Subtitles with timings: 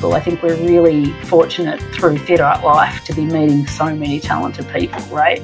[0.00, 0.14] people.
[0.14, 4.66] I think we're really fortunate through Theatre Art Life to be meeting so many talented
[4.70, 5.42] people, right?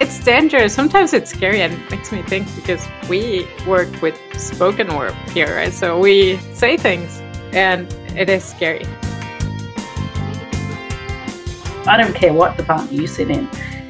[0.00, 0.72] It's dangerous.
[0.72, 5.56] Sometimes it's scary and it makes me think because we work with spoken word here,
[5.56, 5.72] right?
[5.72, 7.20] So we say things
[7.52, 8.86] and it is scary.
[11.84, 13.48] I don't care what department you sit in,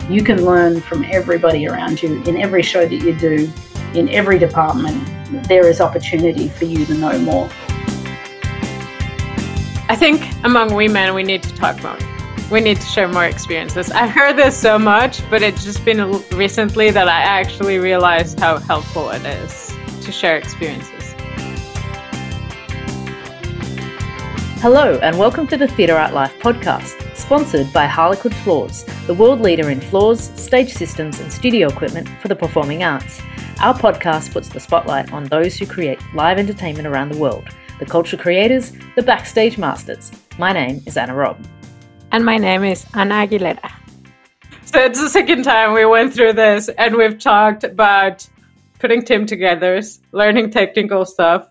[0.08, 3.52] you can learn from everybody around you in every show that you do,
[3.92, 5.06] in every department.
[5.42, 7.50] There is opportunity for you to know more.
[9.88, 11.98] I think among women, we need to talk more.
[12.50, 13.90] We need to share more experiences.
[13.90, 18.58] I've heard this so much, but it's just been recently that I actually realized how
[18.58, 21.14] helpful it is to share experiences.
[24.60, 29.40] Hello, and welcome to the Theatre Art Life podcast sponsored by Harlequin Floors, the world
[29.40, 33.20] leader in floors, stage systems, and studio equipment for the performing arts.
[33.60, 37.44] Our podcast puts the spotlight on those who create live entertainment around the world
[37.78, 40.12] the culture creators, the backstage masters.
[40.38, 41.44] My name is Anna Robb.
[42.12, 43.72] And my name is Ana Aguilera.
[44.64, 48.28] So it's the second time we went through this, and we've talked about
[48.78, 49.80] putting team together,
[50.12, 51.48] learning technical stuff,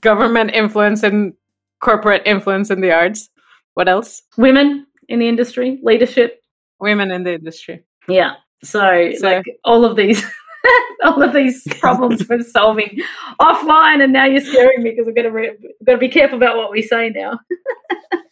[0.00, 1.34] government influence and
[1.80, 3.28] corporate influence in the arts.
[3.74, 4.22] What else?
[4.38, 6.42] Women in the industry, leadership,
[6.80, 7.84] women in the industry.
[8.08, 8.34] Yeah.
[8.62, 10.24] So, so like all of these
[11.04, 13.00] all of these problems we're solving
[13.40, 15.52] offline, and now you're scaring me because I've got to
[15.84, 17.38] got to be careful about what we say now.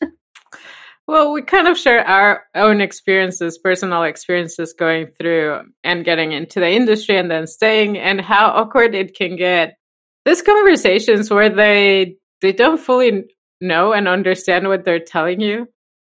[1.07, 6.61] well, we kind of share our own experiences, personal experiences going through and getting into
[6.61, 9.77] the industry and then staying, and how awkward it can get.
[10.25, 13.25] These conversations where they they don't fully
[13.61, 15.67] know and understand what they're telling you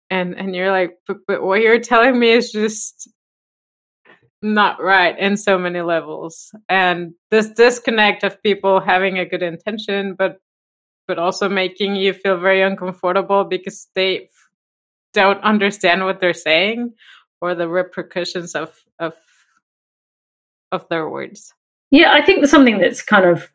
[0.09, 3.09] and and you're like but, but what you're telling me is just
[4.41, 6.51] not right in so many levels.
[6.69, 10.37] And this disconnect of people having a good intention but
[11.07, 14.29] but also making you feel very uncomfortable because they
[15.13, 16.93] don't understand what they're saying
[17.41, 19.13] or the repercussions of of
[20.71, 21.53] of their words.
[21.91, 23.51] Yeah i think something that's kind of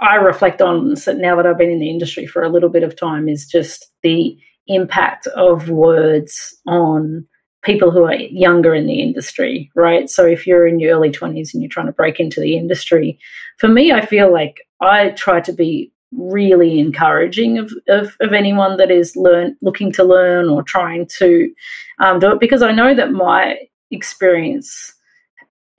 [0.00, 2.96] i reflect on now that i've been in the industry for a little bit of
[2.96, 4.38] time is just the
[4.68, 7.26] impact of words on
[7.66, 10.08] people who are younger in the industry, right?
[10.08, 13.18] So if you're in your early 20s and you're trying to break into the industry,
[13.58, 18.76] for me, I feel like I try to be really encouraging of, of, of anyone
[18.76, 21.52] that is learn looking to learn or trying to
[21.98, 23.58] um, do it because I know that my
[23.90, 24.94] experience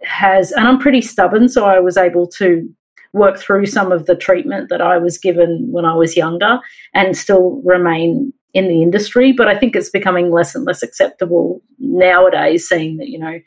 [0.03, 2.69] has, and I'm pretty stubborn, so I was able to
[3.13, 6.59] work through some of the treatment that I was given when I was younger
[6.93, 11.61] and still remain in the industry, but I think it's becoming less and less acceptable
[11.79, 13.39] nowadays, seeing that, you know,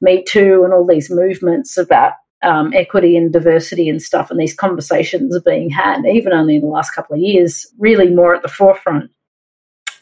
[0.00, 4.54] Me Too and all these movements about um, equity and diversity and stuff, and these
[4.54, 8.42] conversations are being had, even only in the last couple of years, really more at
[8.42, 9.10] the forefront.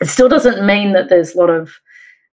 [0.01, 1.71] It still doesn't mean that there's a lot of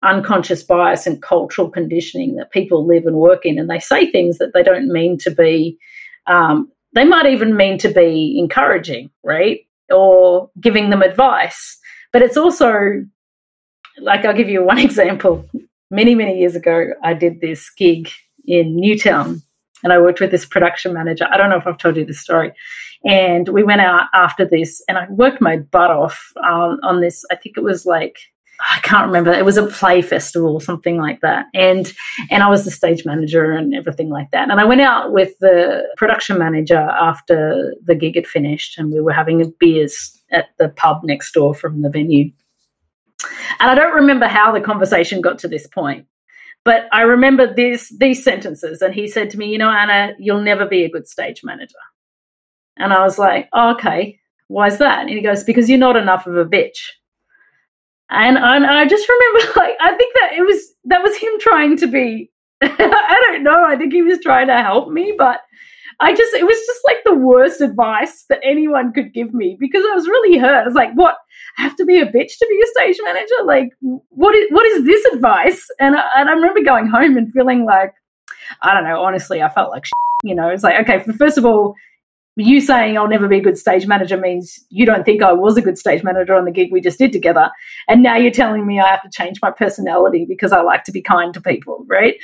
[0.01, 4.37] unconscious bias and cultural conditioning that people live and work in, and they say things
[4.37, 5.77] that they don't mean to be.
[6.25, 9.59] Um, they might even mean to be encouraging, right?
[9.91, 11.78] Or giving them advice.
[12.11, 13.05] But it's also
[13.99, 15.47] like I'll give you one example.
[15.91, 18.09] Many, many years ago, I did this gig
[18.45, 19.41] in Newtown
[19.83, 21.27] and I worked with this production manager.
[21.31, 22.53] I don't know if I've told you this story.
[23.05, 27.23] And we went out after this and I worked my butt off um, on this.
[27.31, 28.17] I think it was like
[28.61, 29.31] I can't remember.
[29.31, 31.45] It was a play festival or something like that.
[31.53, 31.93] And
[32.29, 34.49] and I was the stage manager and everything like that.
[34.49, 38.99] And I went out with the production manager after the gig had finished and we
[38.99, 42.31] were having beers at the pub next door from the venue.
[43.59, 46.05] And I don't remember how the conversation got to this point.
[46.65, 50.41] But I remember these these sentences and he said to me, "You know, Anna, you'll
[50.41, 51.77] never be a good stage manager."
[52.77, 55.95] And I was like, oh, "Okay, why is that?" And he goes, "Because you're not
[55.95, 56.79] enough of a bitch."
[58.09, 61.77] And, and I just remember, like, I think that it was that was him trying
[61.77, 62.29] to be.
[62.61, 63.63] I don't know.
[63.63, 65.39] I think he was trying to help me, but
[66.01, 69.83] I just it was just like the worst advice that anyone could give me because
[69.91, 70.61] I was really hurt.
[70.61, 71.15] I was like, "What?
[71.57, 73.43] I have to be a bitch to be a stage manager?
[73.45, 77.31] Like, what is what is this advice?" And I, and I remember going home and
[77.33, 77.93] feeling like,
[78.61, 79.01] I don't know.
[79.01, 79.85] Honestly, I felt like,
[80.23, 81.75] you know, it's like, okay, first of all,
[82.39, 85.57] you saying I'll never be a good stage manager means you don't think I was
[85.57, 87.49] a good stage manager on the gig we just did together.
[87.87, 90.91] And now you're telling me I have to change my personality because I like to
[90.91, 92.15] be kind to people, right?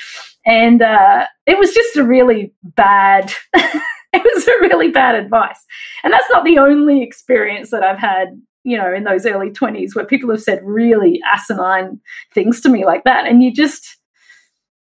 [0.45, 5.59] And uh, it was just a really bad, it was a really bad advice.
[6.03, 8.29] And that's not the only experience that I've had,
[8.63, 12.00] you know, in those early 20s where people have said really asinine
[12.33, 13.27] things to me like that.
[13.27, 13.97] And you just,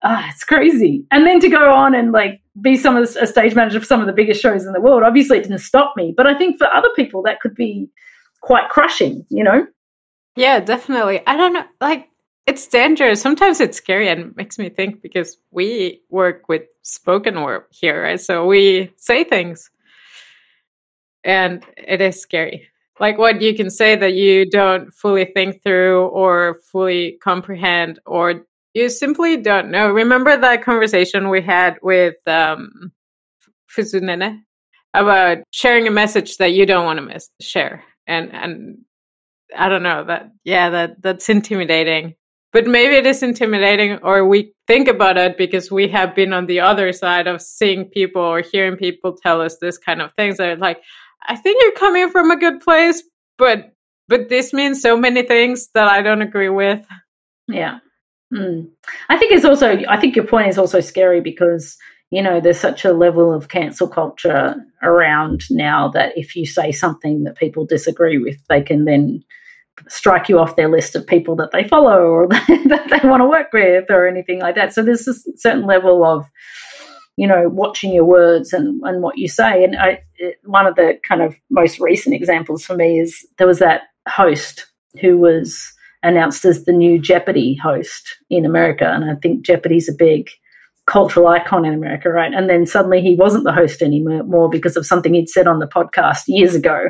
[0.03, 1.06] ah, it's crazy.
[1.12, 3.86] And then to go on and like be some of the, a stage manager for
[3.86, 6.13] some of the biggest shows in the world, obviously it didn't stop me.
[6.15, 7.89] But I think for other people that could be
[8.42, 9.68] quite crushing, you know?
[10.36, 11.21] Yeah, definitely.
[11.27, 12.09] I don't know, like
[12.48, 13.21] it's dangerous.
[13.21, 18.19] Sometimes it's scary and makes me think because we work with spoken word here, right?
[18.19, 19.69] So we say things
[21.24, 22.68] and it is scary.
[23.00, 28.45] Like what you can say that you don't fully think through or fully comprehend or
[28.74, 29.90] you simply don't know.
[29.90, 32.92] Remember that conversation we had with um,
[33.76, 34.42] Fuzunene
[34.94, 38.78] about sharing a message that you don't want to miss, share, and and
[39.58, 42.16] I don't know that yeah that that's intimidating.
[42.54, 46.48] But maybe it is intimidating, or we think about it because we have been on
[46.48, 50.36] the other side of seeing people or hearing people tell us this kind of things.
[50.38, 50.82] That like,
[51.28, 53.04] I think you're coming from a good place,
[53.38, 53.72] but
[54.10, 56.86] but this means so many things that I don't agree with.
[57.48, 57.80] Yeah.
[58.31, 58.69] Mm.
[59.10, 61.78] I think it's also, I think your point is also scary because,
[62.12, 66.72] you know, there's such a level of cancel culture around now that if you say
[66.72, 69.24] something that people disagree with, they can then
[69.88, 72.28] strike you off their list of people that they follow or
[72.68, 74.74] that they want to work with or anything like that.
[74.74, 76.25] So there's a certain level of,
[77.18, 79.63] you know, watching your words and, and what you say.
[79.63, 83.48] And I, it, one of the kind of most recent examples for me is there
[83.48, 84.68] was that host
[85.00, 88.92] who was announced as the new Jeopardy host in America.
[88.92, 90.30] And I think Jeopardy's a big
[90.88, 92.33] cultural icon in America, right?
[92.33, 95.68] And then suddenly he wasn't the host anymore because of something he'd said on the
[95.68, 96.86] podcast years ago,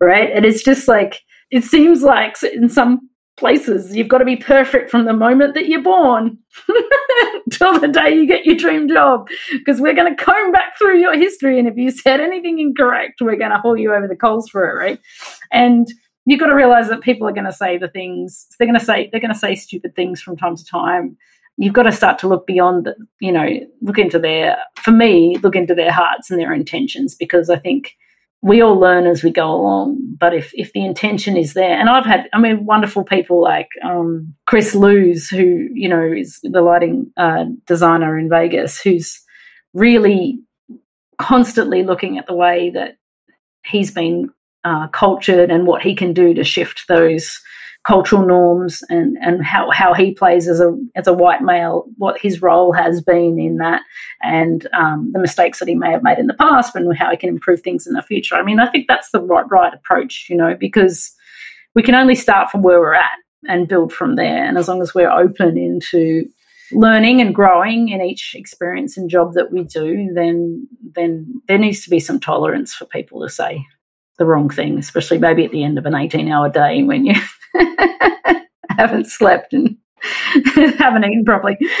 [0.00, 0.30] right?
[0.34, 4.90] And it's just like, it seems like in some places you've got to be perfect
[4.90, 6.38] from the moment that you're born
[7.50, 10.98] till the day you get your dream job because we're going to comb back through
[10.98, 14.16] your history and if you said anything incorrect we're going to haul you over the
[14.16, 14.98] coals for it right
[15.52, 15.88] and
[16.26, 18.84] you've got to realize that people are going to say the things they're going to
[18.84, 21.16] say they're going to say stupid things from time to time.
[21.58, 23.48] You've got to start to look beyond the, you know
[23.80, 27.96] look into their for me look into their hearts and their intentions because i think
[28.42, 31.88] we all learn as we go along but if if the intention is there and
[31.88, 36.60] i've had i mean wonderful people like um, chris lewes who you know is the
[36.60, 39.22] lighting uh, designer in vegas who's
[39.72, 40.38] really
[41.18, 42.98] constantly looking at the way that
[43.64, 44.30] he's been
[44.66, 47.40] uh, cultured and what he can do to shift those
[47.84, 52.20] cultural norms and, and how, how he plays as a as a white male, what
[52.20, 53.80] his role has been in that,
[54.22, 57.16] and um, the mistakes that he may have made in the past, and how he
[57.16, 58.34] can improve things in the future.
[58.34, 61.14] I mean, I think that's the right right approach, you know, because
[61.76, 63.18] we can only start from where we're at
[63.48, 64.44] and build from there.
[64.44, 66.24] And as long as we're open into
[66.72, 70.66] learning and growing in each experience and job that we do, then
[70.96, 73.64] then there needs to be some tolerance for people to say
[74.18, 77.14] the wrong thing, especially maybe at the end of an 18 hour day when you
[78.70, 79.76] haven't slept and
[80.78, 81.56] haven't eaten properly.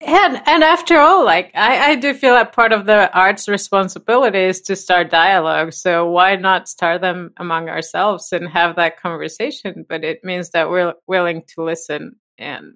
[0.00, 4.38] and and after all, like I, I do feel that part of the art's responsibility
[4.38, 5.72] is to start dialogue.
[5.72, 9.84] So why not start them among ourselves and have that conversation?
[9.88, 12.74] But it means that we're willing to listen and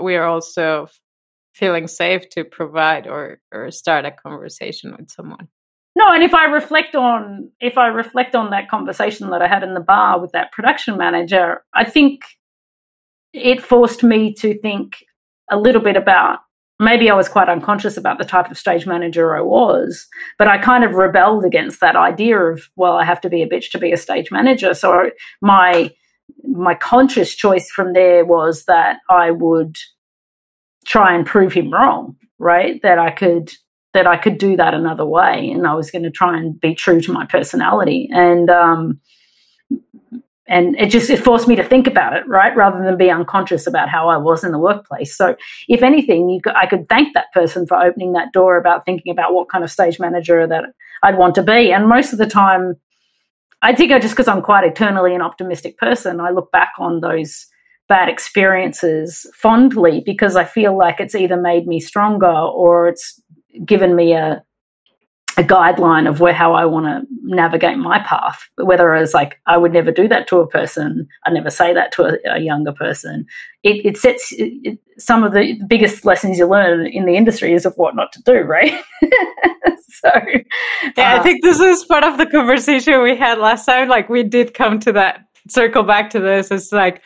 [0.00, 0.88] we are also
[1.54, 5.48] feeling safe to provide or or start a conversation with someone.
[5.98, 9.64] No, and if I reflect on if I reflect on that conversation that I had
[9.64, 12.20] in the bar with that production manager, I think
[13.32, 15.04] it forced me to think
[15.50, 16.38] a little bit about
[16.78, 20.06] maybe I was quite unconscious about the type of stage manager I was,
[20.38, 23.48] but I kind of rebelled against that idea of well, I have to be a
[23.48, 24.74] bitch to be a stage manager.
[24.74, 25.10] So
[25.42, 25.90] my
[26.44, 29.74] my conscious choice from there was that I would
[30.86, 32.80] try and prove him wrong, right?
[32.82, 33.50] That I could
[33.98, 36.72] that I could do that another way, and I was going to try and be
[36.72, 38.08] true to my personality.
[38.12, 39.00] And um,
[40.46, 43.66] and it just it forced me to think about it, right, rather than be unconscious
[43.66, 45.16] about how I was in the workplace.
[45.16, 45.34] So,
[45.68, 49.10] if anything, you could, I could thank that person for opening that door about thinking
[49.10, 50.66] about what kind of stage manager that
[51.02, 51.72] I'd want to be.
[51.72, 52.76] And most of the time,
[53.62, 57.00] I think I just because I'm quite eternally an optimistic person, I look back on
[57.00, 57.46] those
[57.88, 63.20] bad experiences fondly because I feel like it's either made me stronger or it's
[63.64, 64.42] given me a
[65.38, 68.42] a guideline of where how I want to navigate my path.
[68.56, 71.92] Whether it's like I would never do that to a person, I never say that
[71.92, 73.24] to a, a younger person.
[73.62, 77.64] It, it sets it, some of the biggest lessons you learn in the industry is
[77.64, 78.72] of what not to do, right?
[79.90, 80.10] so,
[80.96, 83.88] yeah, uh, I think this is part of the conversation we had last time.
[83.88, 86.50] Like we did come to that circle back to this.
[86.50, 87.00] It's like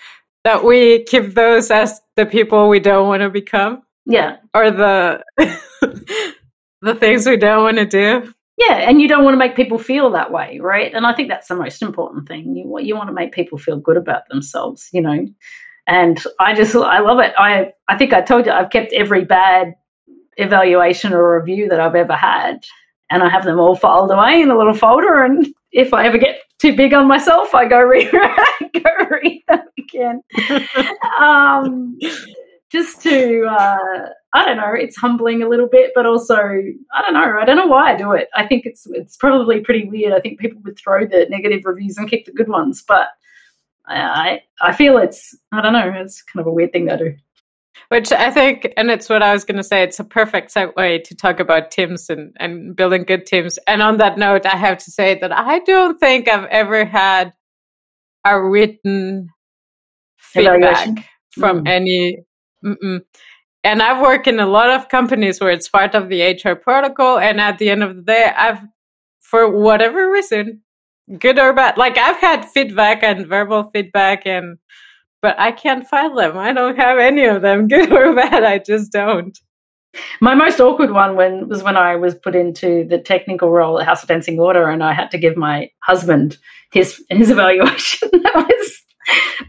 [0.44, 3.82] that we keep those as the people we don't want to become.
[4.06, 5.23] Yeah, or the
[6.83, 8.35] the things we don't want to do.
[8.59, 10.93] Yeah, and you don't want to make people feel that way, right?
[10.93, 12.55] And I think that's the most important thing.
[12.55, 15.27] You you want to make people feel good about themselves, you know.
[15.87, 17.33] And I just, I love it.
[17.37, 19.75] I, I think I told you I've kept every bad
[20.37, 22.65] evaluation or review that I've ever had.
[23.11, 25.25] And I have them all filed away in a little folder.
[25.25, 29.61] And if I ever get too big on myself, I go read, go read them
[29.77, 30.23] again.
[31.19, 31.99] um,
[32.73, 37.12] just to, uh, I don't know, it's humbling a little bit, but also, I don't
[37.12, 38.29] know, I don't know why I do it.
[38.35, 40.14] I think it's it's probably pretty weird.
[40.14, 43.09] I think people would throw the negative reviews and kick the good ones, but
[43.87, 47.14] I I feel it's I don't know, it's kind of a weird thing to do.
[47.88, 51.05] Which I think, and it's what I was going to say, it's a perfect segue
[51.05, 53.59] to talk about teams and, and building good teams.
[53.67, 57.35] And on that note, I have to say that I don't think I've ever had
[58.25, 59.29] a written
[60.17, 61.69] feedback from mm.
[61.69, 62.25] any.
[62.64, 63.02] Mm-mm.
[63.64, 67.19] And I've worked in a lot of companies where it's part of the HR protocol.
[67.19, 68.61] And at the end of the day, I've,
[69.21, 70.62] for whatever reason,
[71.19, 74.59] good or bad, like I've had feedback and verbal feedback and
[75.23, 76.37] but I can't find them.
[76.37, 78.42] I don't have any of them, good or bad.
[78.45, 79.38] I just don't.
[80.21, 83.87] My most awkward one when was when I was put into the technical role at
[83.87, 86.38] House of Dancing Water, and I had to give my husband
[86.73, 88.09] his his evaluation.
[88.11, 88.83] that was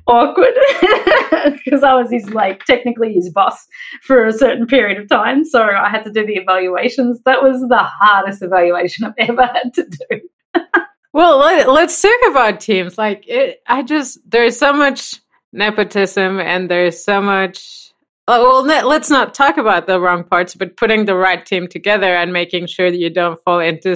[0.07, 0.53] awkward
[1.65, 3.67] because I was his like technically his boss
[4.01, 7.22] for a certain period of time, so I had to do the evaluations.
[7.24, 10.62] That was the hardest evaluation I've ever had to do.
[11.13, 12.98] well, let, us talk about teams.
[12.98, 15.19] Like it, I just there's so much
[15.53, 17.93] nepotism and there's so much
[18.27, 22.15] oh, well let's not talk about the wrong parts but putting the right team together
[22.15, 23.95] and making sure that you don't fall into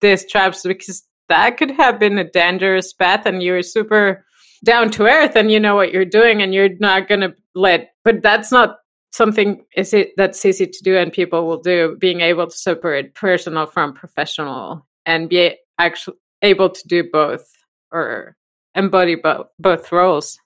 [0.00, 4.24] these traps because that could have been a dangerous path and you're super
[4.64, 7.92] down to earth and you know what you're doing and you're not going to let
[8.04, 8.78] but that's not
[9.12, 13.14] something is it that's easy to do and people will do being able to separate
[13.14, 17.46] personal from professional and be actually able to do both
[17.90, 18.36] or
[18.74, 20.38] embody both both roles.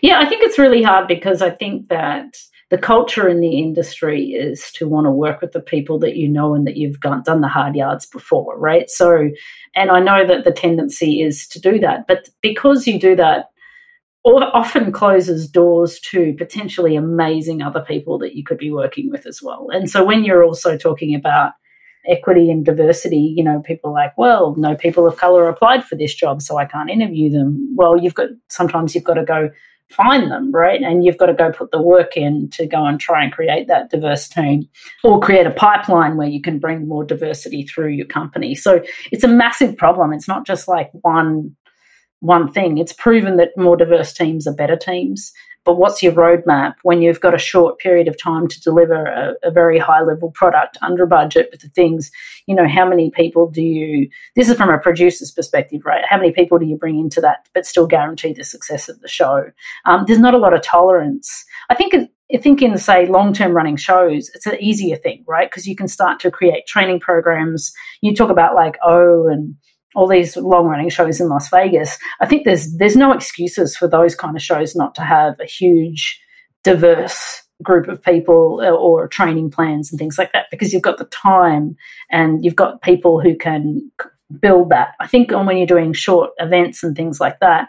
[0.00, 2.34] Yeah, I think it's really hard because I think that
[2.70, 6.28] the culture in the industry is to want to work with the people that you
[6.28, 8.90] know and that you've done the hard yards before, right?
[8.90, 9.30] So,
[9.74, 13.50] and I know that the tendency is to do that, but because you do that,
[14.24, 19.40] often closes doors to potentially amazing other people that you could be working with as
[19.40, 19.68] well.
[19.70, 21.52] And so when you're also talking about
[22.08, 26.14] equity and diversity, you know, people like, well, no people of color applied for this
[26.14, 27.74] job, so I can't interview them.
[27.76, 29.50] Well, you've got sometimes you've got to go
[29.90, 30.82] find them, right?
[30.82, 33.68] And you've got to go put the work in to go and try and create
[33.68, 34.68] that diverse team
[35.04, 38.54] or create a pipeline where you can bring more diversity through your company.
[38.54, 40.12] So it's a massive problem.
[40.12, 41.56] It's not just like one
[42.20, 42.78] one thing.
[42.78, 45.32] It's proven that more diverse teams are better teams
[45.66, 49.34] but what's your roadmap when you've got a short period of time to deliver a,
[49.42, 52.10] a, very high level product under budget with the things
[52.46, 56.16] you know how many people do you this is from a producer's perspective right how
[56.16, 59.44] many people do you bring into that but still guarantee the success of the show
[59.84, 61.92] um, there's not a lot of tolerance i think
[62.34, 65.48] I think in say long term running shows, it's an easier thing, right?
[65.48, 67.72] Because you can start to create training programs.
[68.00, 69.54] You talk about like O and
[69.96, 73.88] all these long running shows in Las Vegas, I think there's there's no excuses for
[73.88, 76.20] those kind of shows not to have a huge
[76.62, 80.98] diverse group of people uh, or training plans and things like that because you've got
[80.98, 81.74] the time
[82.10, 83.90] and you've got people who can
[84.40, 84.94] build that.
[85.00, 87.68] I think when you're doing short events and things like that,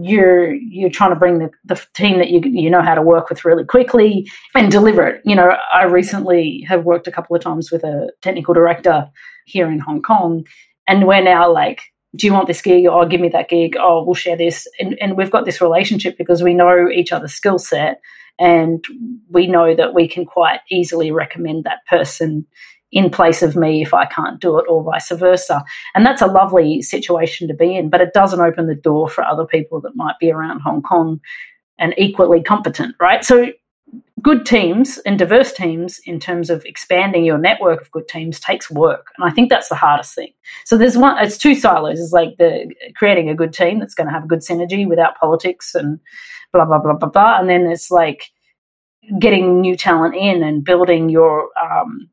[0.00, 3.28] you're you're trying to bring the, the team that you you know how to work
[3.28, 5.22] with really quickly and deliver it.
[5.24, 9.08] You know, I recently have worked a couple of times with a technical director
[9.44, 10.44] here in Hong Kong
[10.86, 11.80] and we're now like
[12.16, 14.98] do you want this gig oh give me that gig oh we'll share this and,
[15.00, 18.00] and we've got this relationship because we know each other's skill set
[18.38, 18.84] and
[19.30, 22.46] we know that we can quite easily recommend that person
[22.94, 25.64] in place of me if I can't do it, or vice versa.
[25.96, 29.24] And that's a lovely situation to be in, but it doesn't open the door for
[29.24, 31.20] other people that might be around Hong Kong
[31.76, 33.24] and equally competent, right?
[33.24, 33.48] So
[34.24, 38.70] good teams and diverse teams in terms of expanding your network of good teams takes
[38.70, 40.32] work and i think that's the hardest thing
[40.64, 44.06] so there's one it's two silos it's like the creating a good team that's going
[44.06, 46.00] to have good synergy without politics and
[46.52, 48.30] blah blah blah blah blah and then it's like
[49.18, 52.08] getting new talent in and building your um,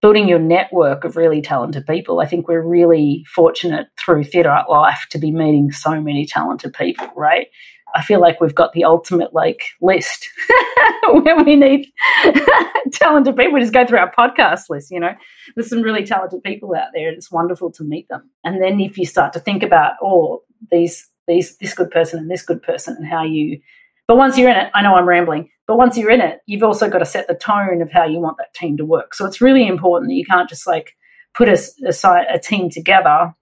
[0.00, 2.20] building your network of really talented people.
[2.20, 6.72] I think we're really fortunate through Theatre Art Life to be meeting so many talented
[6.72, 7.48] people, right?
[7.94, 10.28] I feel like we've got the ultimate like list
[11.12, 11.86] where we need
[12.92, 13.54] talented people.
[13.54, 14.90] We Just go through our podcast list.
[14.90, 15.12] You know,
[15.54, 18.30] there's some really talented people out there, and it's wonderful to meet them.
[18.44, 22.30] And then if you start to think about, oh, these these this good person and
[22.30, 23.60] this good person, and how you,
[24.06, 26.62] but once you're in it, I know I'm rambling, but once you're in it, you've
[26.62, 29.14] also got to set the tone of how you want that team to work.
[29.14, 30.94] So it's really important that you can't just like
[31.34, 33.34] put a, a, a team together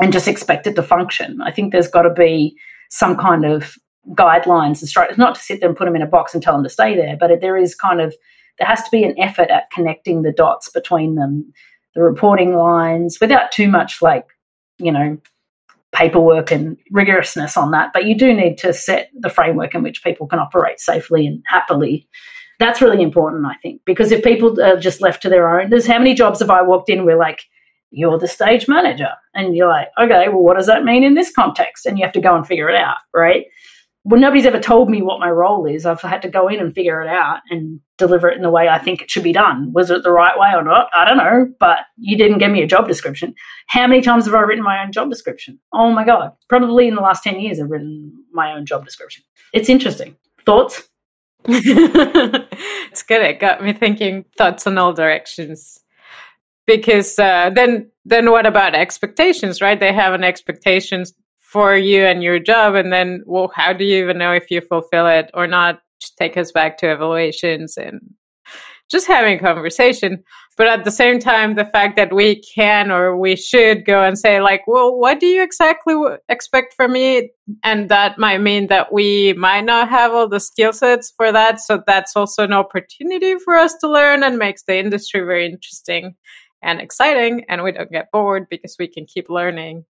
[0.00, 1.40] and just expect it to function.
[1.42, 2.56] I think there's got to be
[2.94, 3.74] some kind of
[4.12, 6.54] guidelines and structures, not to sit there and put them in a box and tell
[6.54, 8.14] them to stay there, but there is kind of,
[8.58, 11.52] there has to be an effort at connecting the dots between them,
[11.96, 14.26] the reporting lines, without too much like,
[14.78, 15.18] you know,
[15.90, 17.92] paperwork and rigorousness on that.
[17.92, 21.42] But you do need to set the framework in which people can operate safely and
[21.46, 22.06] happily.
[22.60, 25.88] That's really important, I think, because if people are just left to their own, there's
[25.88, 27.42] how many jobs have I walked in where like,
[27.94, 29.10] you're the stage manager.
[29.34, 31.86] And you're like, okay, well, what does that mean in this context?
[31.86, 33.46] And you have to go and figure it out, right?
[34.06, 35.86] Well, nobody's ever told me what my role is.
[35.86, 38.68] I've had to go in and figure it out and deliver it in the way
[38.68, 39.72] I think it should be done.
[39.72, 40.88] Was it the right way or not?
[40.94, 43.34] I don't know, but you didn't give me a job description.
[43.68, 45.58] How many times have I written my own job description?
[45.72, 46.32] Oh my God.
[46.48, 49.22] Probably in the last 10 years, I've written my own job description.
[49.54, 50.16] It's interesting.
[50.44, 50.86] Thoughts?
[51.46, 53.22] it's good.
[53.22, 55.83] It got me thinking thoughts in all directions
[56.66, 59.80] because uh, then then what about expectations right?
[59.80, 64.02] They have an expectations for you and your job and then well how do you
[64.02, 65.80] even know if you fulfill it or not?
[66.00, 68.00] Just take us back to evaluations and
[68.90, 70.22] just having conversation.
[70.56, 74.18] But at the same time the fact that we can or we should go and
[74.18, 75.94] say like well what do you exactly
[76.28, 77.30] expect from me?
[77.62, 81.60] And that might mean that we might not have all the skill sets for that.
[81.60, 86.14] So that's also an opportunity for us to learn and makes the industry very interesting
[86.64, 89.84] and exciting and we don't get bored because we can keep learning.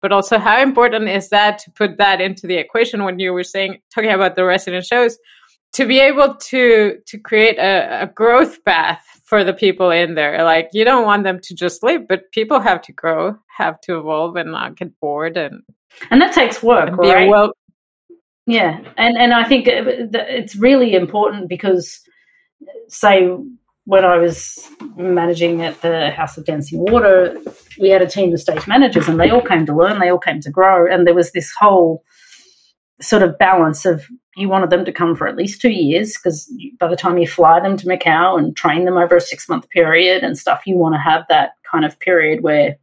[0.00, 3.44] But also how important is that to put that into the equation when you were
[3.44, 5.18] saying talking about the resident shows
[5.74, 10.42] to be able to to create a, a growth path for the people in there?
[10.44, 13.98] Like you don't want them to just leave but people have to grow have to
[13.98, 15.62] evolve and not get bored and
[16.10, 17.28] and that takes work right?
[17.28, 17.52] well
[18.46, 19.72] yeah and and i think uh,
[20.28, 22.00] it's really important because
[22.88, 23.28] say
[23.84, 27.36] when I was managing at the House of Dancing Water,
[27.80, 30.18] we had a team of stage managers and they all came to learn, they all
[30.18, 30.86] came to grow.
[30.90, 32.04] And there was this whole
[33.00, 34.06] sort of balance of
[34.36, 37.26] you wanted them to come for at least two years because by the time you
[37.26, 40.76] fly them to Macau and train them over a six month period and stuff, you
[40.76, 42.76] want to have that kind of period where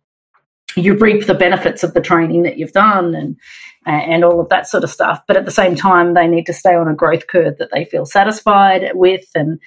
[0.76, 3.38] you reap the benefits of the training that you've done and
[3.86, 5.24] and all of that sort of stuff.
[5.28, 7.86] But at the same time, they need to stay on a growth curve that they
[7.86, 9.60] feel satisfied with and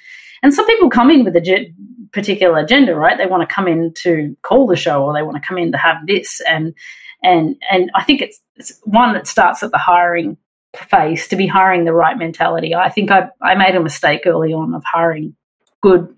[0.43, 1.73] and some people come in with a ge-
[2.11, 3.17] particular agenda, right?
[3.17, 5.71] They want to come in to call the show, or they want to come in
[5.71, 6.75] to have this, and
[7.23, 10.37] and and I think it's, it's one that starts at the hiring
[10.75, 12.75] phase to be hiring the right mentality.
[12.75, 15.35] I think I I made a mistake early on of hiring
[15.81, 16.15] good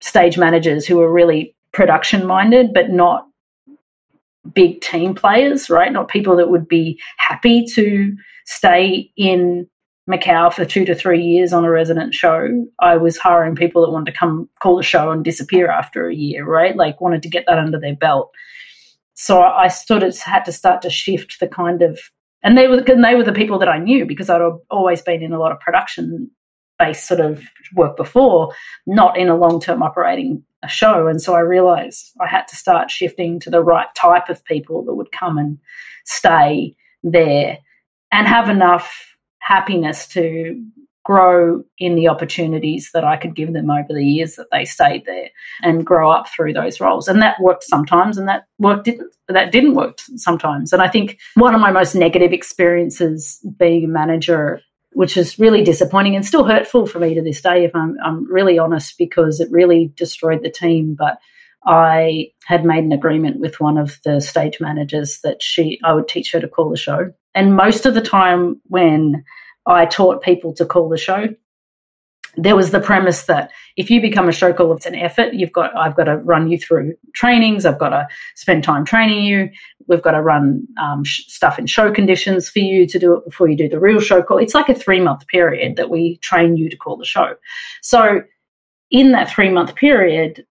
[0.00, 3.26] stage managers who were really production minded, but not
[4.54, 5.92] big team players, right?
[5.92, 8.16] Not people that would be happy to
[8.46, 9.68] stay in
[10.08, 12.48] Macau for two to three years on a resident show,
[12.80, 16.14] I was hiring people that wanted to come call the show and disappear after a
[16.14, 16.74] year, right?
[16.76, 18.30] Like wanted to get that under their belt.
[19.14, 22.00] So I sort of had to start to shift the kind of,
[22.42, 24.40] and they were and they were the people that I knew because I'd
[24.70, 26.30] always been in a lot of production
[26.78, 27.42] based sort of
[27.74, 28.54] work before,
[28.86, 31.06] not in a long term operating a show.
[31.06, 34.84] And so I realized I had to start shifting to the right type of people
[34.84, 35.58] that would come and
[36.04, 37.58] stay there
[38.10, 39.16] and have enough
[39.48, 40.62] happiness to
[41.04, 45.06] grow in the opportunities that I could give them over the years that they stayed
[45.06, 45.30] there
[45.62, 47.08] and grow up through those roles.
[47.08, 50.74] And that worked sometimes and that worked didn't that didn't work sometimes.
[50.74, 54.60] And I think one of my most negative experiences being a manager
[54.92, 58.30] which is really disappointing and still hurtful for me to this day if I'm I'm
[58.30, 61.18] really honest because it really destroyed the team but
[61.64, 66.08] I had made an agreement with one of the stage managers that she I would
[66.08, 69.24] teach her to call the show and most of the time when
[69.66, 71.28] I taught people to call the show,
[72.36, 75.34] there was the premise that if you become a show caller, it's an effort.
[75.34, 77.66] You've got, I've got to run you through trainings.
[77.66, 79.50] I've got to spend time training you.
[79.88, 83.24] We've got to run um, sh- stuff in show conditions for you to do it
[83.24, 84.38] before you do the real show call.
[84.38, 87.34] It's like a three month period that we train you to call the show.
[87.82, 88.22] So
[88.90, 90.46] in that three month period,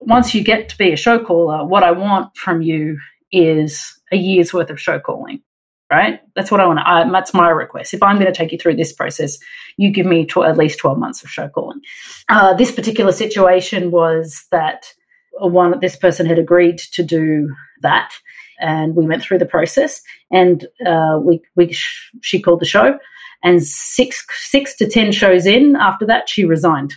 [0.00, 2.98] once you get to be a show caller, what I want from you
[3.30, 5.42] is a year's worth of show calling
[5.90, 6.20] right?
[6.34, 7.94] That's what I want that's my request.
[7.94, 9.38] If I'm going to take you through this process,
[9.76, 11.80] you give me tw- at least 12 months of show calling.
[12.28, 14.92] Uh, this particular situation was that
[15.40, 18.12] one, this person had agreed to do that.
[18.60, 22.98] And we went through the process and uh, we, we sh- she called the show.
[23.44, 26.94] And six, six to 10 shows in after that, she resigned.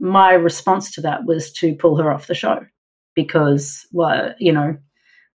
[0.00, 2.66] My response to that was to pull her off the show
[3.14, 4.76] because, well, you know,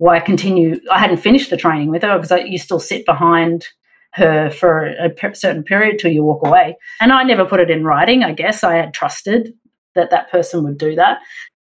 [0.01, 0.81] why I continue?
[0.91, 3.69] I hadn't finished the training with her because you still sit behind
[4.15, 6.75] her for a certain period till you walk away.
[7.03, 8.25] And I never put it in writing.
[8.25, 9.53] I guess I had trusted
[9.95, 11.19] that that person would do that.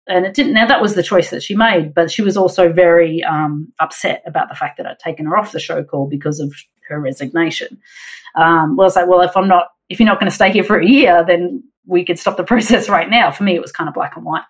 [0.08, 0.54] And it didn't.
[0.54, 4.24] Now that was the choice that she made, but she was also very um, upset
[4.26, 6.54] about the fact that I'd taken her off the show call because of
[6.88, 7.78] her resignation.
[8.36, 10.50] Um, well, I was like, well, if I'm not, if you're not going to stay
[10.50, 13.32] here for a year, then we could stop the process right now.
[13.32, 14.44] For me, it was kind of black and white.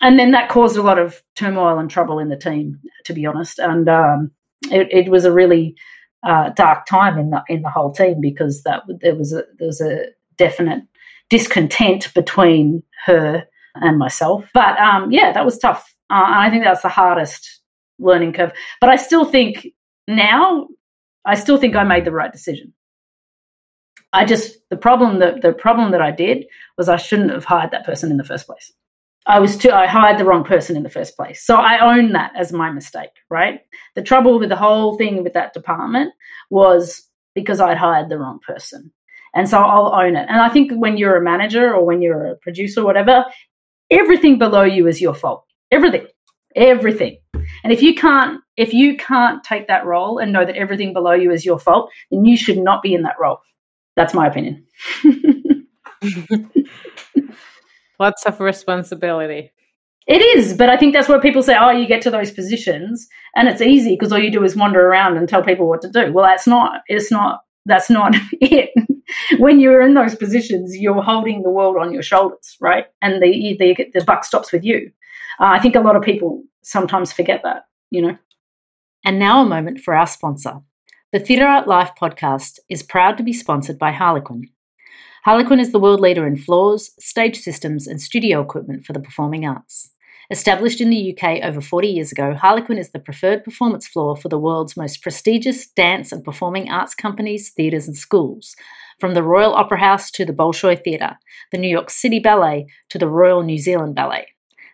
[0.00, 3.26] And then that caused a lot of turmoil and trouble in the team, to be
[3.26, 3.58] honest.
[3.58, 4.30] And um,
[4.70, 5.74] it, it, was a really
[6.22, 9.66] uh, dark time in the in the whole team because that there was a there
[9.66, 10.06] was a
[10.36, 10.82] definite
[11.30, 14.48] discontent between her and myself.
[14.52, 15.94] But um, yeah, that was tough.
[16.10, 17.60] Uh, I think that's the hardest
[17.98, 18.52] learning curve.
[18.80, 19.66] But I still think
[20.06, 20.68] now,
[21.24, 22.72] I still think I made the right decision.
[24.12, 26.46] I just the problem that the problem that I did
[26.78, 28.72] was I shouldn't have hired that person in the first place.
[29.26, 31.44] I was too I hired the wrong person in the first place.
[31.44, 33.60] So I own that as my mistake, right?
[33.94, 36.12] The trouble with the whole thing with that department
[36.48, 37.02] was
[37.34, 38.92] because I'd hired the wrong person.
[39.34, 40.26] And so I'll own it.
[40.28, 43.24] And I think when you're a manager or when you're a producer or whatever,
[43.90, 45.44] everything below you is your fault.
[45.70, 46.06] Everything.
[46.54, 47.18] Everything.
[47.62, 51.12] And if you can't if you can't take that role and know that everything below
[51.12, 53.40] you is your fault, then you should not be in that role.
[53.96, 54.66] That's my opinion.
[57.98, 59.52] Lots of responsibility.
[60.06, 63.08] It is, but I think that's what people say, oh, you get to those positions
[63.34, 65.90] and it's easy because all you do is wander around and tell people what to
[65.90, 66.12] do.
[66.12, 68.70] Well, that's not it's not that's not it.
[69.38, 72.86] when you're in those positions, you're holding the world on your shoulders, right?
[73.02, 74.92] And the the, the buck stops with you.
[75.40, 78.16] Uh, I think a lot of people sometimes forget that, you know.
[79.04, 80.60] And now a moment for our sponsor.
[81.12, 84.50] The Theatre Art Life podcast is proud to be sponsored by Harlequin.
[85.26, 89.44] Harlequin is the world leader in floors, stage systems, and studio equipment for the performing
[89.44, 89.90] arts.
[90.30, 94.28] Established in the UK over 40 years ago, Harlequin is the preferred performance floor for
[94.28, 98.54] the world's most prestigious dance and performing arts companies, theatres, and schools,
[99.00, 101.18] from the Royal Opera House to the Bolshoi Theatre,
[101.50, 104.28] the New York City Ballet to the Royal New Zealand Ballet.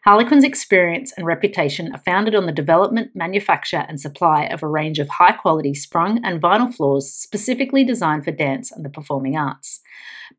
[0.05, 4.99] Harlequin's experience and reputation are founded on the development, manufacture, and supply of a range
[4.99, 9.81] of high quality sprung and vinyl floors specifically designed for dance and the performing arts.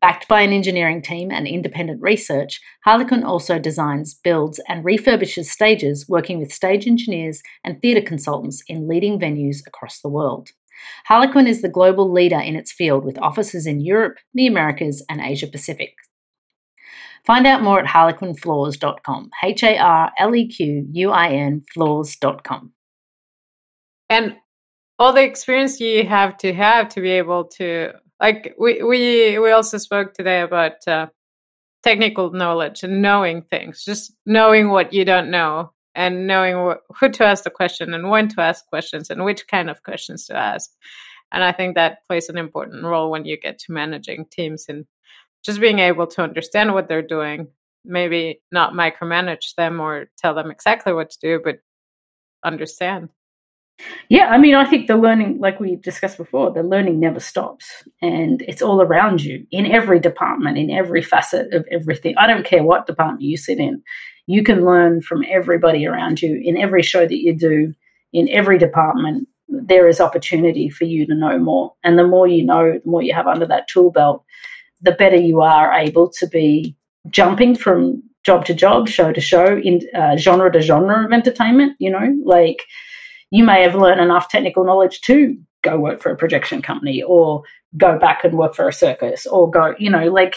[0.02, 6.06] Backed by an engineering team and independent research, Harlequin also designs, builds, and refurbishes stages,
[6.10, 10.50] working with stage engineers and theatre consultants in leading venues across the world.
[11.06, 15.22] Harlequin is the global leader in its field with offices in Europe, the Americas, and
[15.22, 15.94] Asia Pacific.
[17.26, 19.30] Find out more at harlequinfloors.com.
[19.42, 22.72] H A R L E Q U I N floors.com.
[24.10, 24.36] And
[24.98, 29.50] all the experience you have to have to be able to like we we we
[29.50, 31.06] also spoke today about uh,
[31.82, 37.08] technical knowledge and knowing things just knowing what you don't know and knowing wh- who
[37.08, 40.34] to ask the question and when to ask questions and which kind of questions to
[40.34, 40.70] ask
[41.32, 44.86] and i think that plays an important role when you get to managing teams and
[45.44, 47.48] just being able to understand what they're doing
[47.84, 51.56] maybe not micromanage them or tell them exactly what to do but
[52.44, 53.08] understand.
[54.08, 57.66] Yeah i mean i think the learning like we discussed before the learning never stops
[58.00, 62.14] and it's all around you in every department in every facet of everything.
[62.16, 63.82] I don't care what department you sit in
[64.26, 67.74] you can learn from everybody around you in every show that you do
[68.12, 69.28] in every department.
[69.48, 73.02] There is opportunity for you to know more and the more you know the more
[73.02, 74.24] you have under that tool belt
[74.84, 76.76] the better you are able to be
[77.10, 81.76] jumping from job to job, show to show, in uh, genre to genre of entertainment.
[81.78, 82.62] You know, like
[83.30, 87.42] you may have learned enough technical knowledge to go work for a projection company or
[87.76, 90.36] go back and work for a circus or go, you know, like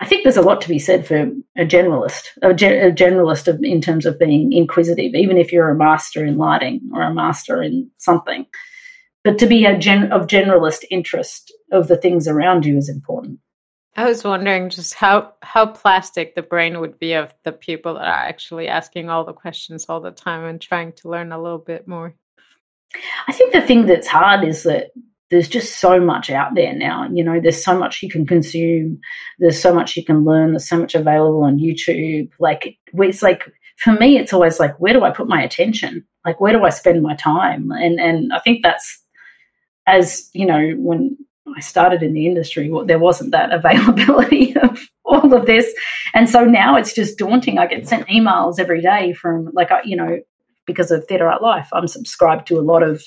[0.00, 1.16] I think there's a lot to be said for
[1.56, 5.74] a generalist, a, a generalist of, in terms of being inquisitive, even if you're a
[5.74, 8.46] master in lighting or a master in something.
[9.24, 13.40] But to be a gen- of generalist interest of the things around you is important.
[13.98, 18.06] I was wondering just how how plastic the brain would be of the people that
[18.06, 21.58] are actually asking all the questions all the time and trying to learn a little
[21.58, 22.14] bit more.
[23.26, 24.90] I think the thing that's hard is that
[25.30, 27.08] there's just so much out there now.
[27.12, 29.00] You know, there's so much you can consume.
[29.40, 30.52] There's so much you can learn.
[30.52, 32.30] There's so much available on YouTube.
[32.38, 36.06] Like it's like for me, it's always like, where do I put my attention?
[36.24, 37.72] Like where do I spend my time?
[37.72, 39.02] And and I think that's
[39.88, 41.18] as you know when
[41.56, 45.72] I started in the industry, there wasn't that availability of all of this.
[46.14, 47.58] And so now it's just daunting.
[47.58, 50.20] I get sent emails every day from, like, you know,
[50.66, 53.02] because of Theatre Art Life, I'm subscribed to a lot of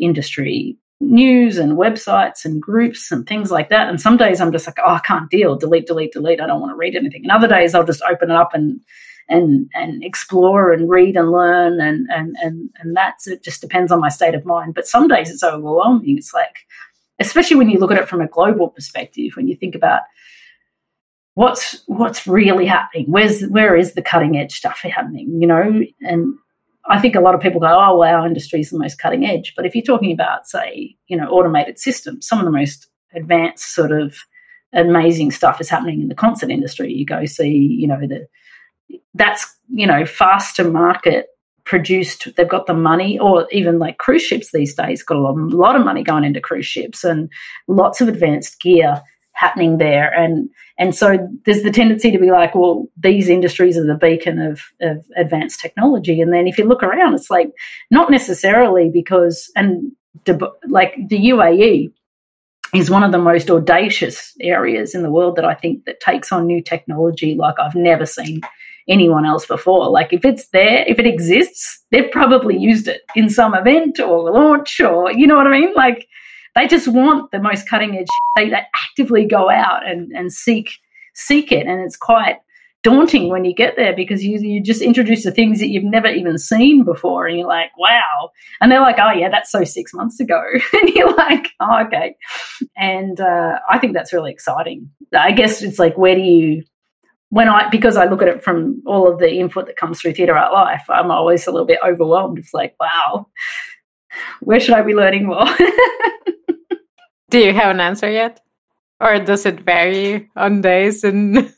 [0.00, 3.88] industry news and websites and groups and things like that.
[3.88, 6.40] And some days I'm just like, oh, I can't deal, delete, delete, delete.
[6.40, 7.22] I don't want to read anything.
[7.22, 8.80] And other days I'll just open it up and
[9.28, 13.90] and and explore and read and learn and and and and that's it just depends
[13.90, 14.74] on my state of mind.
[14.74, 16.16] But some days it's overwhelming.
[16.16, 16.56] It's like
[17.18, 20.02] especially when you look at it from a global perspective, when you think about
[21.34, 25.82] what's what's really happening, where's where is the cutting edge stuff happening, you know?
[26.02, 26.34] And
[26.88, 29.24] I think a lot of people go, oh, well, our industry is the most cutting
[29.24, 29.54] edge.
[29.56, 33.74] But if you're talking about, say, you know, automated systems, some of the most advanced
[33.74, 34.16] sort of
[34.72, 36.92] amazing stuff is happening in the concert industry.
[36.92, 38.26] You go see, you know, the
[39.14, 41.26] that's you know fast to market
[41.66, 45.36] produced they've got the money or even like cruise ships these days got a lot,
[45.36, 47.30] a lot of money going into cruise ships and
[47.66, 49.02] lots of advanced gear
[49.32, 50.10] happening there.
[50.14, 50.48] And
[50.78, 54.62] and so there's the tendency to be like well these industries are the beacon of,
[54.80, 56.20] of advanced technology.
[56.20, 57.50] And then if you look around it's like
[57.90, 59.92] not necessarily because and
[60.68, 61.92] like the UAE
[62.74, 66.32] is one of the most audacious areas in the world that I think that takes
[66.32, 68.40] on new technology like I've never seen
[68.88, 69.90] anyone else before.
[69.90, 74.30] Like if it's there, if it exists, they've probably used it in some event or
[74.30, 75.74] launch or you know what I mean?
[75.74, 76.08] Like
[76.56, 78.06] they just want the most cutting edge.
[78.34, 80.70] They, they actively go out and, and seek
[81.14, 82.36] seek it, and it's quite
[82.82, 86.08] daunting when you get there because you you just introduce the things that you've never
[86.08, 88.30] even seen before, and you're like, wow.
[88.60, 92.16] And they're like, oh yeah, that's so six months ago, and you're like, oh okay.
[92.76, 94.90] And uh, I think that's really exciting.
[95.14, 96.64] I guess it's like, where do you
[97.30, 100.14] when I because I look at it from all of the input that comes through
[100.14, 102.38] Theatre Art Life, I'm always a little bit overwhelmed.
[102.38, 103.26] It's like, wow,
[104.40, 105.46] where should I be learning more?
[107.30, 108.40] Do you have an answer yet?
[109.00, 111.52] Or does it vary on days and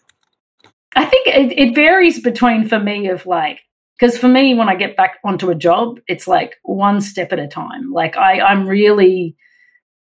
[0.97, 3.61] I think it, it varies between for me of like
[3.99, 7.39] because for me when I get back onto a job, it's like one step at
[7.39, 7.93] a time.
[7.93, 9.37] Like I, I'm really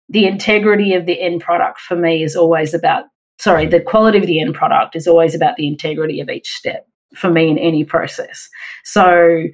[0.08, 3.04] the integrity of the end product for me is always about
[3.42, 6.86] sorry, the quality of the end product is always about the integrity of each step
[7.16, 8.48] for me in any process.
[8.84, 9.46] So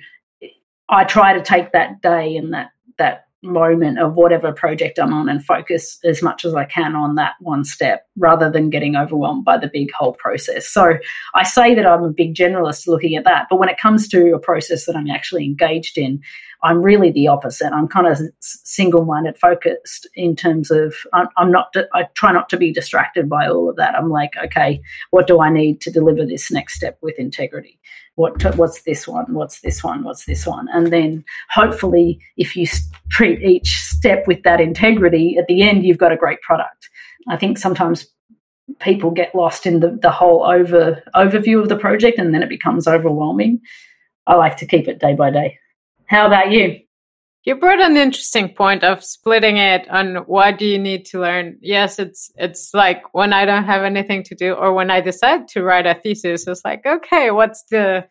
[0.90, 5.28] I try to take that day and that that moment of whatever project I'm on
[5.28, 9.44] and focus as much as I can on that one step rather than getting overwhelmed
[9.44, 10.68] by the big whole process.
[10.68, 10.94] So
[11.34, 14.34] I say that I'm a big generalist looking at that, but when it comes to
[14.34, 16.20] a process that I'm actually engaged in,
[16.62, 17.72] I'm really the opposite.
[17.72, 22.48] I'm kind of single minded focused in terms of I'm, I'm not, I try not
[22.50, 23.94] to be distracted by all of that.
[23.94, 27.78] I'm like, okay, what do I need to deliver this next step with integrity?
[28.18, 32.66] what what's this one what's this one what's this one and then hopefully if you
[33.10, 36.90] treat each step with that integrity at the end you've got a great product
[37.28, 38.08] i think sometimes
[38.80, 42.48] people get lost in the, the whole over overview of the project and then it
[42.48, 43.60] becomes overwhelming
[44.26, 45.56] i like to keep it day by day
[46.08, 46.80] how about you
[47.48, 51.56] you brought an interesting point of splitting it on what do you need to learn.
[51.62, 55.48] Yes, it's it's like when I don't have anything to do or when I decide
[55.48, 58.06] to write a thesis, it's like, okay, what's the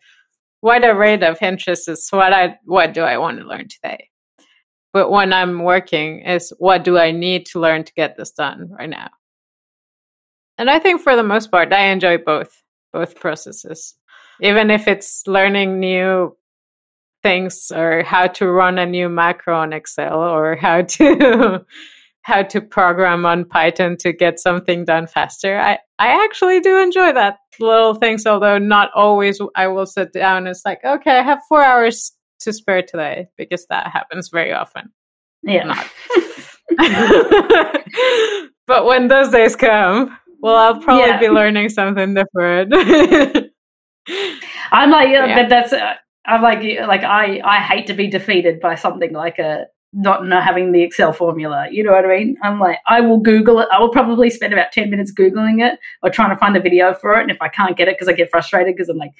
[0.60, 4.08] wider rate of interest is what I what do I want to learn today?
[4.92, 8.68] But when I'm working is what do I need to learn to get this done
[8.70, 9.10] right now?
[10.56, 12.60] And I think for the most part I enjoy both
[12.92, 13.94] both processes.
[14.40, 16.36] Even if it's learning new
[17.28, 21.64] things or how to run a new macro on Excel or how to
[22.22, 25.58] how to program on Python to get something done faster.
[25.58, 30.38] I, I actually do enjoy that little things, although not always I will sit down
[30.38, 34.52] and it's like, okay, I have four hours to spare today because that happens very
[34.52, 34.92] often.
[35.42, 35.86] Yeah.
[38.68, 41.18] But when those days come, well, I'll probably yeah.
[41.18, 42.74] be learning something different.
[44.70, 45.48] I'm like, yeah, yeah.
[45.48, 45.94] that's, uh,
[46.26, 50.44] I'm like like I I hate to be defeated by something like a not not
[50.44, 51.68] having the Excel formula.
[51.70, 52.36] You know what I mean?
[52.42, 53.68] I'm like I will Google it.
[53.72, 56.94] I will probably spend about ten minutes googling it or trying to find the video
[56.94, 57.22] for it.
[57.22, 59.12] And if I can't get it because I get frustrated because I'm like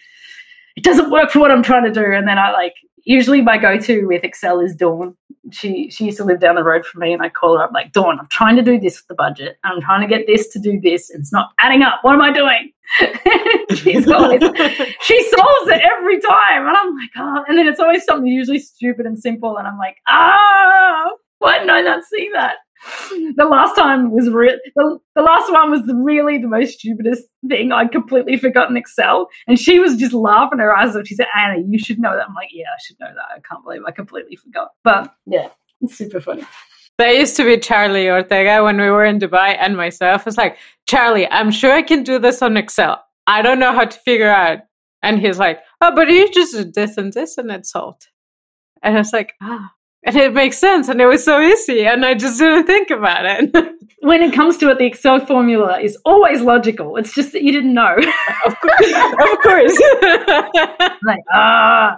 [0.76, 3.58] it doesn't work for what I'm trying to do, and then I like usually my
[3.58, 5.16] go-to with Excel is Dawn.
[5.50, 7.72] She she used to live down the road from me, and I call her up
[7.72, 8.18] like Dawn.
[8.18, 9.58] I'm trying to do this with the budget.
[9.64, 11.11] I'm trying to get this to do this.
[11.11, 12.00] And it's not adding up.
[12.02, 12.72] What am I doing?
[13.76, 14.40] She's always
[15.02, 17.44] she solves it every time, and I'm like, oh.
[17.48, 21.70] And then it's always something usually stupid and simple, and I'm like, ah, why didn't
[21.70, 22.56] I not see that?
[23.36, 24.56] The last time was real.
[24.76, 27.72] The, the, last one was really the most stupidest thing.
[27.72, 31.06] I'd completely forgotten Excel, and she was just laughing her eyes off.
[31.06, 33.36] She said, "Anna, you should know that." I'm like, "Yeah, I should know that.
[33.36, 35.48] I can't believe I completely forgot." But yeah,
[35.80, 36.44] it's super funny.
[36.98, 40.56] There used to be Charlie Ortega when we were in Dubai, and myself was like,
[40.86, 43.02] "Charlie, I'm sure I can do this on Excel.
[43.26, 44.60] I don't know how to figure out."
[45.02, 48.08] And he's like, "Oh, but you just do this and this, and it's solved."
[48.82, 49.72] And I was like, "Ah."
[50.04, 53.24] And it makes sense and it was so easy and i just didn't think about
[53.24, 53.54] it.
[54.00, 56.96] When it comes to it the excel formula is always logical.
[56.96, 57.96] It's just that you didn't know.
[58.46, 58.92] Of course.
[59.22, 59.78] Of course.
[61.04, 61.96] Like ah.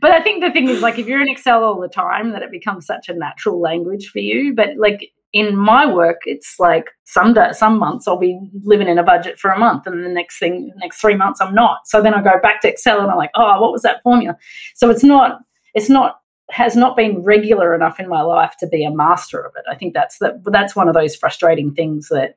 [0.00, 2.42] But i think the thing is like if you're in excel all the time that
[2.42, 4.54] it becomes such a natural language for you.
[4.54, 8.98] But like in my work, it's like some day, some months I'll be living in
[8.98, 11.86] a budget for a month, and the next thing, next three months I'm not.
[11.86, 14.36] So then I go back to Excel and I'm like, oh, what was that formula?
[14.74, 15.40] So it's not,
[15.74, 16.21] it's not
[16.52, 19.64] has not been regular enough in my life to be a master of it.
[19.70, 22.36] I think that's that that's one of those frustrating things that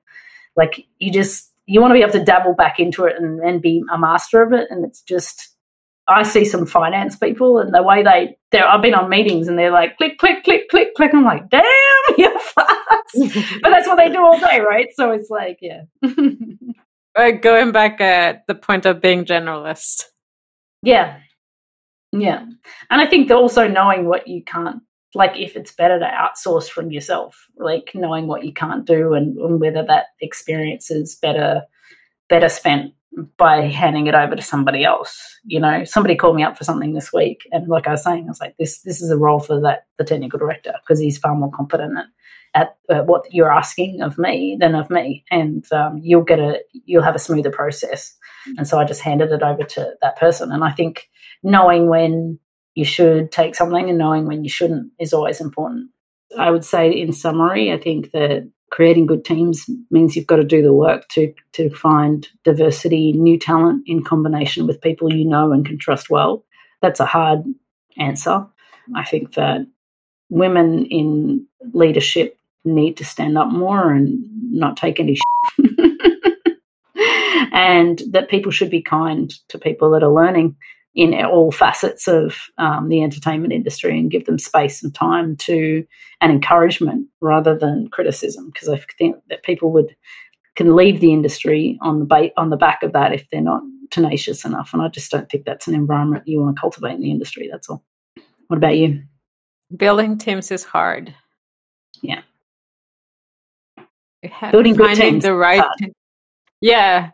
[0.56, 3.62] like you just you want to be able to dabble back into it and, and
[3.62, 4.68] be a master of it.
[4.70, 5.56] And it's just
[6.08, 9.60] I see some finance people and the way they they I've been on meetings and
[9.60, 11.14] they're like click click click click click.
[11.14, 11.64] I'm like, damn,
[12.18, 13.62] you're fast.
[13.62, 14.88] but that's what they do all day, right?
[14.94, 15.82] So it's like, yeah.
[17.16, 20.04] uh, going back at the point of being generalist.
[20.84, 21.20] Yeah,
[22.22, 22.46] yeah.
[22.90, 24.82] And I think also knowing what you can't,
[25.14, 29.38] like if it's better to outsource from yourself, like knowing what you can't do and,
[29.38, 31.64] and whether that experience is better
[32.28, 32.92] better spent
[33.38, 35.40] by handing it over to somebody else.
[35.46, 38.26] You know, somebody called me up for something this week, and like I was saying,
[38.26, 41.18] I was like, "This this is a role for that the technical director because he's
[41.18, 42.06] far more competent at,
[42.56, 46.62] at uh, what you're asking of me than of me, and um, you'll get a
[46.72, 48.16] you'll have a smoother process."
[48.58, 51.10] And so I just handed it over to that person, and I think
[51.44, 52.40] knowing when
[52.74, 55.90] you should take something and knowing when you shouldn't is always important.
[56.38, 60.44] I would say, in summary, I think that creating good teams means you've got to
[60.44, 65.52] do the work to to find diversity, new talent in combination with people you know
[65.52, 66.44] and can trust well.
[66.82, 67.44] That's a hard
[67.98, 68.46] answer.
[68.96, 69.66] I think that
[70.30, 75.18] women in leadership need to stand up more and not take any
[77.52, 80.56] and that people should be kind to people that are learning
[80.94, 85.86] in all facets of um, the entertainment industry and give them space and time to
[86.22, 88.50] and encouragement rather than criticism.
[88.50, 89.96] Because I think that people would
[90.56, 93.62] can leave the industry on the ba- on the back of that if they're not
[93.92, 94.72] tenacious enough.
[94.72, 97.50] And I just don't think that's an environment you want to cultivate in the industry
[97.52, 97.84] that's all.
[98.48, 99.04] What about you?
[99.76, 101.14] Building teams is hard.
[102.02, 102.22] Yeah
[104.52, 105.64] building good teams the right
[106.62, 107.12] yeah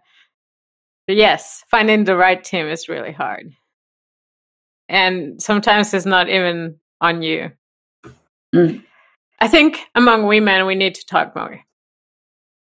[1.08, 3.52] yes finding the right team is really hard
[4.92, 7.52] and sometimes it's not even on you.
[8.54, 8.84] Mm.
[9.40, 11.62] I think among women, we need to talk more.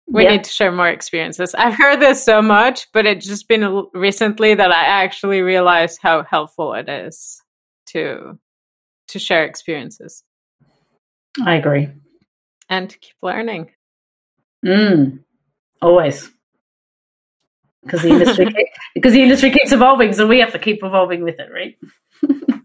[0.08, 0.32] We yeah.
[0.32, 1.54] need to share more experiences.
[1.56, 6.24] I've heard this so much, but it's just been recently that I actually realized how
[6.24, 7.42] helpful it is
[7.88, 8.40] to
[9.10, 10.24] to share experiences.
[11.44, 11.90] I agree,
[12.70, 13.72] and to keep learning.
[14.66, 15.20] Mm,
[15.82, 16.30] always,
[17.84, 18.48] because the industry
[18.96, 21.78] because the industry keeps evolving, so we have to keep evolving with it, right?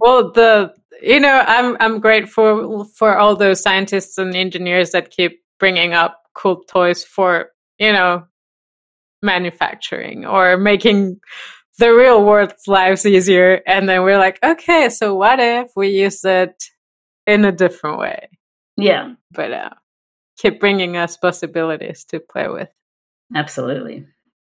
[0.00, 5.42] well, the you know, I'm I'm grateful for all those scientists and engineers that keep
[5.60, 8.24] bringing up cool toys for you know
[9.22, 11.20] manufacturing or making
[11.78, 13.62] the real world's lives easier.
[13.66, 16.54] And then we're like, okay, so what if we use it
[17.26, 18.28] in a different way?
[18.76, 19.70] Yeah, but uh,
[20.42, 22.68] keep bringing us possibilities to play with.
[23.34, 24.06] Absolutely.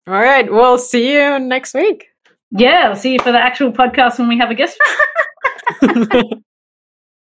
[0.06, 2.06] All right, we'll see you next week.
[2.50, 4.78] Yeah, I'll see you for the actual podcast when we have a guest.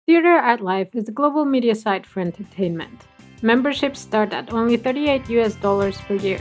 [0.06, 3.02] Theatre Art Life is a global media site for entertainment.
[3.42, 6.40] Memberships start at only 38 US dollars per year.